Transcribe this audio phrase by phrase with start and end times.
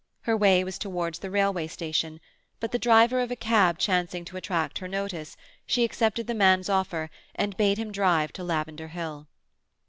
[0.21, 2.21] Her way was towards the railway station,
[2.59, 6.69] but the driver of a cab chancing to attract her notice, she accepted the man's
[6.69, 9.27] offer, and bade him drive to Lavender Hill.